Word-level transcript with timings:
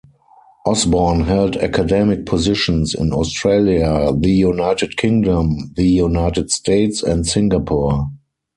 Osborne 0.65 1.21
held 1.25 1.55
academic 1.57 2.25
positions 2.25 2.95
in 2.95 3.13
Australia, 3.13 4.11
the 4.17 4.31
United 4.31 4.97
Kingdom, 4.97 5.71
the 5.75 5.85
United 5.87 6.49
States 6.49 7.03
and 7.03 7.23
Singapore. 7.27 8.09